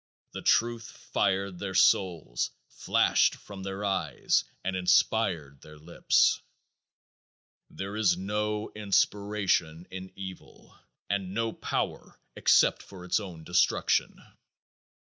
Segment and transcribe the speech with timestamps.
[0.31, 6.41] The truth fired their souls, flashed from their eyes, and inspired their lips.
[7.69, 10.75] There is no inspiration in evil
[11.07, 14.19] and no power except for its own destruction.